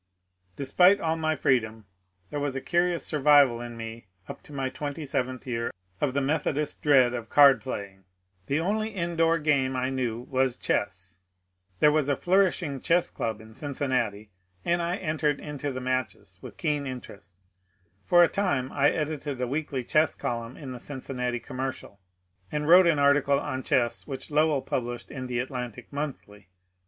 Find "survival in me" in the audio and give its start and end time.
3.05-4.07